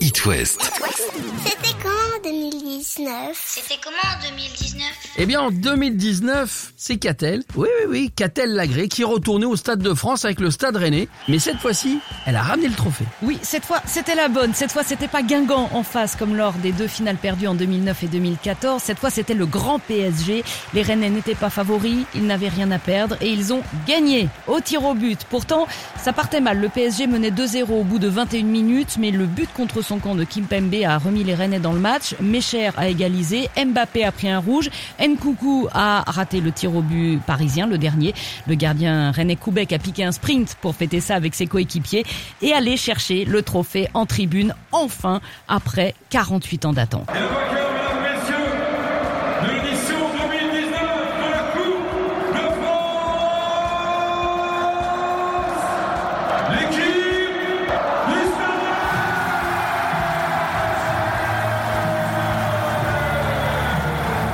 [0.00, 0.70] It West.
[1.44, 4.82] C'était quand en 2019 C'était comment en 2019
[5.18, 7.42] Eh bien, en 2019, c'est Catel.
[7.54, 10.76] Oui, oui, oui, Catel Lagré qui est retournée au Stade de France avec le Stade
[10.76, 11.08] Rennais.
[11.28, 13.04] Mais cette fois-ci, elle a ramené le trophée.
[13.22, 14.54] Oui, cette fois, c'était la bonne.
[14.54, 18.02] Cette fois, c'était pas Guingamp en face comme lors des deux finales perdues en 2009
[18.04, 18.82] et 2014.
[18.82, 20.44] Cette fois, c'était le grand PSG.
[20.74, 24.60] Les Rennais n'étaient pas favoris, ils n'avaient rien à perdre et ils ont gagné au
[24.60, 25.20] tir au but.
[25.28, 25.66] Pourtant,
[26.02, 26.58] ça partait mal.
[26.58, 30.14] Le PSG menait 2-0 au bout de 21 minutes, mais le but contre son camp
[30.14, 32.14] de Kimpembe a remis les Rennais dans le match.
[32.20, 34.70] Mecher a égalisé, Mbappé a pris un rouge,
[35.00, 38.14] Nkoukou a raté le tir au but parisien, le dernier.
[38.46, 42.04] Le gardien René Koubek a piqué un sprint pour fêter ça avec ses coéquipiers
[42.40, 47.08] et aller chercher le trophée en tribune, enfin, après 48 ans d'attente.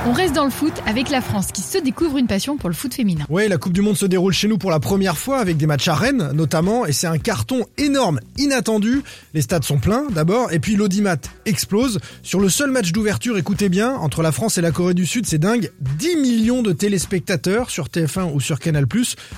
[0.05, 2.75] On reste dans le foot avec la France qui se découvre une passion pour le
[2.75, 3.25] foot féminin.
[3.29, 5.65] Oui, la Coupe du Monde se déroule chez nous pour la première fois avec des
[5.65, 9.03] matchs à Rennes notamment et c'est un carton énorme, inattendu.
[9.33, 11.99] Les stades sont pleins d'abord et puis l'audimat explose.
[12.23, 15.25] Sur le seul match d'ouverture, écoutez bien, entre la France et la Corée du Sud,
[15.25, 18.85] c'est dingue, 10 millions de téléspectateurs sur TF1 ou sur Canal+.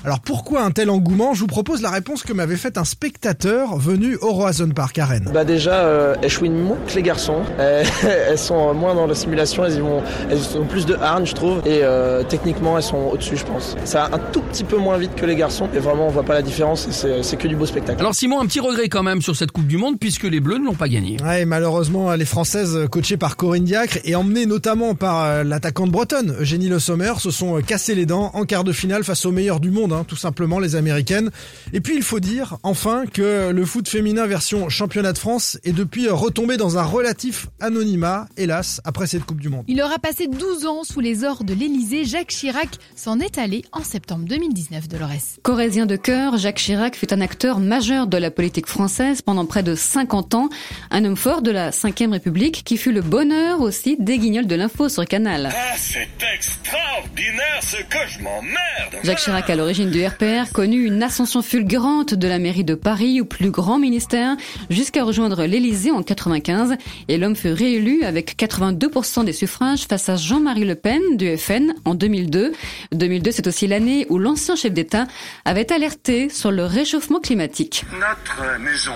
[0.03, 1.33] Alors pourquoi un tel engouement?
[1.33, 5.05] Je vous propose la réponse que m'avait faite un spectateur venu au Roazhon Park à
[5.05, 5.29] Rennes.
[5.33, 7.41] Bah déjà, euh, elles chouinent moins que les garçons.
[7.59, 11.25] Euh, elles sont moins dans la simulation, elles, y vont, elles ont plus de hargne,
[11.25, 11.59] je trouve.
[11.65, 13.75] Et euh, techniquement, elles sont au-dessus, je pense.
[13.85, 15.67] Ça va un tout petit peu moins vite que les garçons.
[15.73, 16.87] Et vraiment, on voit pas la différence.
[16.87, 16.91] et
[17.23, 17.99] c'est- que du beau spectacle.
[18.01, 20.57] Alors Simon, un petit regret quand même sur cette Coupe du Monde puisque les Bleus
[20.57, 21.15] ne l'ont pas gagnée.
[21.23, 26.35] Ouais, malheureusement, les Françaises coachées par Corinne Diacre et emmenées notamment par euh, l'attaquante bretonne
[26.39, 29.31] Eugénie Le Sommer se sont euh, cassées les dents en quart de finale face aux
[29.31, 31.29] meilleures du monde, hein, tout simplement les Américaines.
[31.71, 35.71] Et puis il faut dire enfin que le foot féminin version championnat de France est
[35.71, 39.63] depuis retombé dans un relatif anonymat, hélas, après cette Coupe du Monde.
[39.69, 42.05] Il aura passé 12 ans sous les ors de l'Élysée.
[42.05, 45.09] Jacques Chirac s'en est allé en septembre 2019 de l'Ores.
[45.43, 49.63] Corésien de cœur, Jacques Chirac fut un acteur majeur de la politique française pendant près
[49.63, 50.49] de 50 ans,
[50.91, 54.55] un homme fort de la Ve République qui fut le bonheur aussi des guignols de
[54.55, 55.49] l'info sur Canal.
[55.51, 61.03] Ah, c'est extraordinaire ce que je m'emmerde Jacques Chirac, à l'origine du RPR, connut une
[61.03, 64.37] ascension fulgurante de la mairie de Paris au plus grand ministère
[64.69, 66.75] jusqu'à rejoindre l'Élysée en 95
[67.09, 71.73] et l'homme fut réélu avec 82% des suffrages face à Jean-Marie Le Pen du FN
[71.85, 72.53] en 2002.
[72.91, 75.07] 2002, c'est aussi l'année où l'ancien chef d'État
[75.43, 77.83] avait alerté sur le réchauffement climatique.
[77.93, 78.93] Notre maison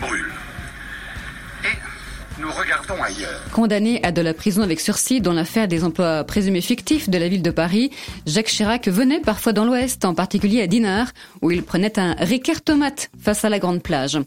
[0.00, 0.32] brûle.
[1.64, 3.40] Et nous regardons ailleurs.
[3.52, 7.28] Condamné à de la prison avec sursis dans l'affaire des emplois présumés fictifs de la
[7.28, 7.92] ville de Paris,
[8.26, 12.62] Jacques Chirac venait parfois dans l'Ouest, en particulier à Dinard, où il prenait un Ricard
[12.62, 14.18] tomate face à la grande plage.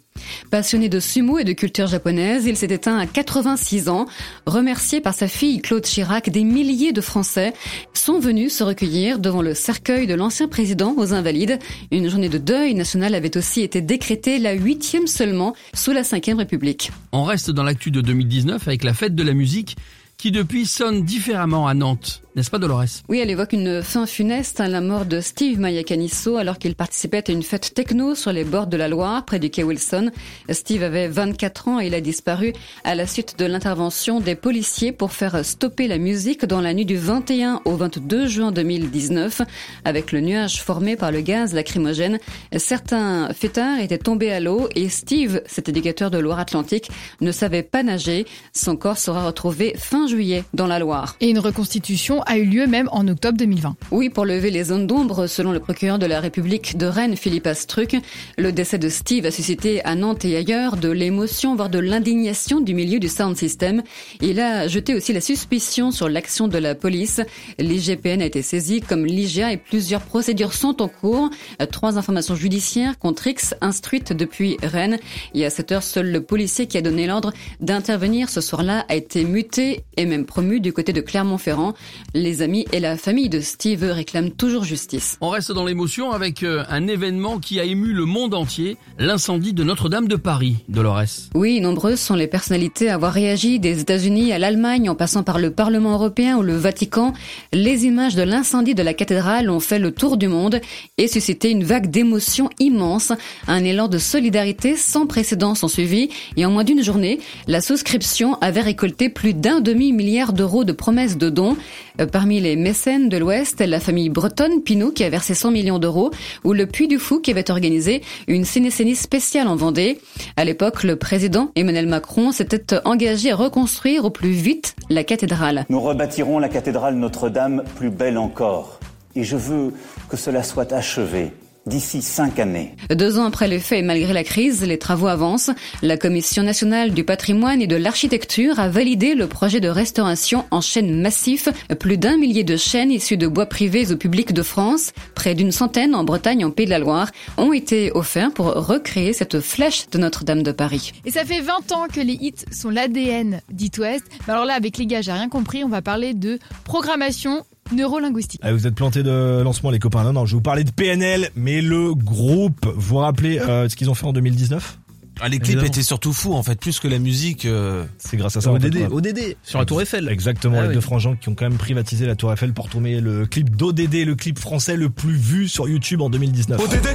[0.50, 4.06] Passionné de sumo et de culture japonaise, il s'est éteint à 86 ans.
[4.46, 7.54] Remercié par sa fille Claude Chirac, des milliers de Français
[7.94, 11.60] sont venus se recueillir devant le cercueil de l'ancien président aux Invalides.
[11.92, 16.38] Une journée de deuil national avait aussi été décrétée, la huitième seulement, sous la Ve
[16.38, 16.92] République.
[17.12, 19.78] On reste dans l'actu de 2019 avec la fête de la musique
[20.18, 23.02] qui depuis sonne différemment à Nantes, n'est-ce pas Dolores?
[23.10, 27.28] Oui, elle évoque une fin funeste à la mort de Steve Mayakanisso alors qu'il participait
[27.28, 30.12] à une fête techno sur les bords de la Loire, près du quai Wilson.
[30.52, 32.54] Steve avait 24 ans et il a disparu
[32.84, 36.86] à la suite de l'intervention des policiers pour faire stopper la musique dans la nuit
[36.86, 39.42] du 21 au 22 juin 2019.
[39.84, 42.20] Avec le nuage formé par le gaz lacrymogène,
[42.56, 47.82] certains fêtards étaient tombés à l'eau et Steve, cet éducateur de Loire-Atlantique, ne savait pas
[47.82, 48.28] nager.
[48.54, 51.16] Son corps sera retrouvé fin juillet dans la Loire.
[51.20, 53.76] Et une reconstitution a eu lieu même en octobre 2020.
[53.92, 57.48] Oui, pour lever les zones d'ombre, selon le procureur de la République de Rennes, Philippe
[57.48, 57.96] Astruc,
[58.38, 62.60] le décès de Steve a suscité à Nantes et ailleurs de l'émotion, voire de l'indignation
[62.60, 63.82] du milieu du sound system.
[64.22, 67.22] Il a jeté aussi la suspicion sur l'action de la police.
[67.60, 71.30] L'IGPN a été saisi comme l'IGA et plusieurs procédures sont en cours.
[71.72, 74.98] Trois informations judiciaires contre X instruites depuis Rennes.
[75.34, 77.32] Et à cette heure, seul le policier qui a donné l'ordre
[77.62, 81.74] d'intervenir ce soir-là a été muté et même promu du côté de Clermont-Ferrand.
[82.18, 85.20] Les amis et la famille de Steve réclament toujours justice.
[85.22, 89.54] On reste dans l'émotion avec euh, un événement qui a ému le monde entier, l'incendie
[89.54, 91.30] de Notre-Dame de Paris, Dolores.
[91.36, 95.38] Oui, nombreuses sont les personnalités à avoir réagi des États-Unis à l'Allemagne en passant par
[95.38, 97.14] le Parlement européen ou le Vatican.
[97.54, 100.60] Les images de l'incendie de la cathédrale ont fait le tour du monde
[100.98, 103.12] et suscité une vague d'émotion immense.
[103.48, 108.40] Un élan de solidarité sans précédent s'en suivi et en moins d'une journée, la souscription
[108.42, 111.56] avait récolté plus d'un demi-milliard d'euros de promesses de dons.
[112.00, 115.80] Euh, Parmi les mécènes de l'Ouest, la famille bretonne Pinault qui a versé 100 millions
[115.80, 116.12] d'euros
[116.44, 120.00] ou le Puy du Fou qui avait organisé une cinécénie spéciale en Vendée.
[120.36, 125.66] À l'époque, le président Emmanuel Macron s'était engagé à reconstruire au plus vite la cathédrale.
[125.70, 128.80] Nous rebâtirons la cathédrale Notre-Dame plus belle encore.
[129.16, 129.74] Et je veux
[130.10, 131.32] que cela soit achevé
[131.68, 132.76] d'ici cinq années.
[132.90, 135.52] Deux ans après les faits et malgré la crise, les travaux avancent.
[135.82, 140.62] La Commission nationale du patrimoine et de l'architecture a validé le projet de restauration en
[140.62, 141.50] chêne massif.
[141.80, 145.52] Plus d'un millier de chênes issus de bois privés au public de France, près d'une
[145.52, 149.90] centaine en Bretagne, en Pays de la Loire, ont été offerts pour recréer cette flèche
[149.90, 150.94] de Notre-Dame de Paris.
[151.06, 154.06] Et ça fait 20 ans que les hits sont l'ADN d'It West.
[154.28, 155.64] Mais alors là, avec les gars, j'ai rien compris.
[155.64, 157.44] On va parler de programmation
[157.74, 158.42] neurolinguistique.
[158.44, 160.04] Ah, vous êtes plantés de lancement les copains.
[160.04, 163.68] Non, non, je vais vous parler de PNL, mais le groupe, vous vous rappelez euh,
[163.70, 164.80] ce qu'ils ont fait en 2019
[165.20, 165.68] Ah, les clips Évidemment.
[165.68, 167.46] étaient surtout fous en fait, plus que la musique.
[167.46, 168.52] euh, C'est grâce à ça.
[168.52, 170.08] en fait, ODD, ODD, sur la Tour Eiffel.
[170.10, 170.74] Exactement, Ah les oui.
[170.76, 174.06] deux frangins qui ont quand même privatisé la Tour Eiffel pour tourner le clip d'ODD,
[174.06, 176.60] le clip français le plus vu sur YouTube en 2019.
[176.60, 176.88] ODD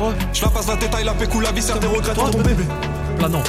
[0.00, 2.62] Oh, je la passe la détail, la pécou, la viscère, des regrets ton bébé.
[3.18, 3.42] Planant.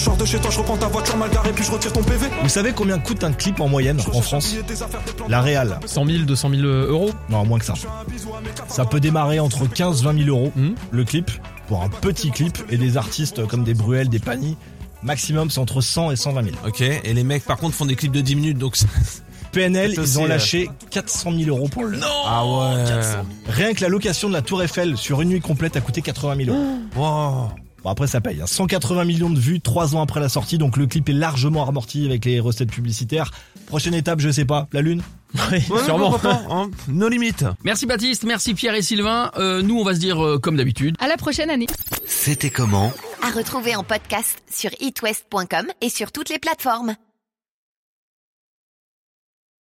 [0.00, 2.02] Je sors de chez toi, je reprends ta voiture mal garée, puis je retire ton
[2.02, 2.26] PV.
[2.42, 4.56] Vous savez combien coûte un clip en moyenne en France
[5.28, 5.78] La Réal.
[5.84, 7.74] 100 000, 200 000 euros Non, moins que ça.
[8.68, 10.74] Ça peut démarrer entre 15 20 000 euros Mhm.
[10.90, 11.30] le clip
[11.68, 14.56] pour un petit clip et des artistes comme des Bruel, des Pani.
[15.02, 16.56] Maximum, c'est entre 100 et 120 000.
[16.66, 18.78] Ok, et les mecs par contre font des clips de 10 minutes donc.
[19.52, 21.98] PNL, ils ont aussi, lâché 400 000 euros pour le.
[22.24, 22.84] Ah ouais.
[23.48, 26.44] Rien que la location de la Tour Eiffel sur une nuit complète a coûté 80
[26.46, 26.78] 000 euros.
[26.96, 27.50] Wow.
[27.82, 28.46] Bon après ça paye, hein.
[28.46, 32.04] 180 millions de vues trois ans après la sortie, donc le clip est largement amorti
[32.06, 33.30] avec les recettes publicitaires.
[33.66, 35.02] Prochaine étape, je sais pas, la lune
[35.52, 36.18] Oui, Ouais, sûrement.
[36.18, 36.70] pas, hein.
[36.88, 37.44] Nos limites.
[37.64, 39.30] Merci Baptiste, merci Pierre et Sylvain.
[39.36, 40.96] Euh, nous, on va se dire euh, comme d'habitude.
[41.00, 41.66] À la prochaine année.
[42.06, 42.92] C'était comment?
[43.22, 46.94] À retrouver en podcast sur itwest.com et sur toutes les plateformes.